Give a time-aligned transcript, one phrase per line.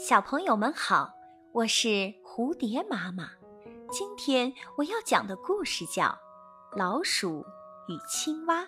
[0.00, 1.12] 小朋友们好，
[1.52, 1.88] 我是
[2.24, 3.32] 蝴蝶妈妈。
[3.90, 6.04] 今天我要讲的故事叫
[6.74, 7.44] 《老鼠
[7.86, 8.62] 与青蛙》。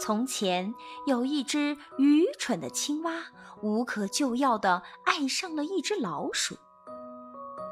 [0.00, 0.74] 从前
[1.06, 3.26] 有一只愚蠢的青蛙，
[3.62, 6.56] 无可救药的爱上了一只老鼠。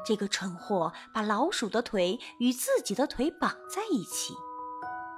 [0.05, 4.33] 这个蠢货把老鼠的腿与自己的腿绑在一起，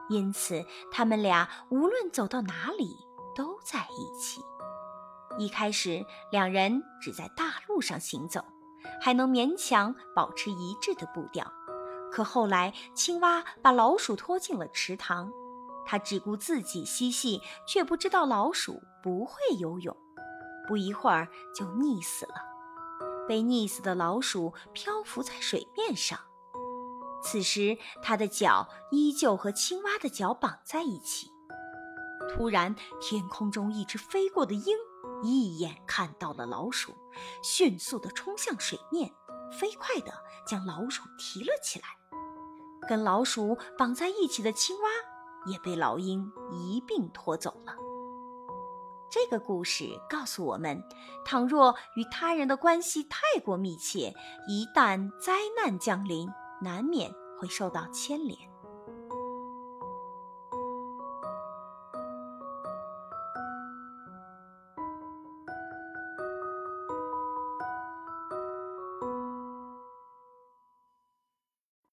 [0.10, 2.98] 因此他们俩无论走到哪里
[3.36, 4.41] 都在一起。
[5.38, 8.44] 一开始，两人只在大路上行走，
[9.02, 11.52] 还能勉强保持一致的步调。
[12.12, 15.32] 可后来，青蛙把老鼠拖进了池塘，
[15.86, 19.98] 它只顾自己嬉戏，却不知道老鼠不会游泳，
[20.68, 22.36] 不一会儿就溺死了。
[23.27, 26.20] 被溺死的老鼠漂浮在水面上，
[27.24, 31.32] 此时它的脚依旧和青蛙的脚绑在一起。
[32.30, 34.77] 突然，天空中一只飞过的鹰。
[35.23, 36.94] 一眼看到了老鼠，
[37.41, 39.12] 迅速地冲向水面，
[39.52, 40.13] 飞快地
[40.46, 41.85] 将老鼠提了起来。
[42.88, 44.90] 跟老鼠绑在一起的青蛙
[45.49, 47.74] 也被老鹰一并拖走了。
[49.10, 50.84] 这个故事告诉我们：
[51.24, 54.13] 倘若与他人的关系太过密切，
[54.48, 56.27] 一旦灾难降临，
[56.62, 58.38] 难免会受到牵连。